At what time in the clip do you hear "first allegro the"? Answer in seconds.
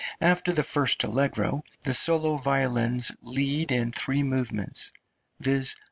0.63-1.93